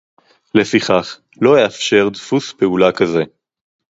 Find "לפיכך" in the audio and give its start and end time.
0.55-1.19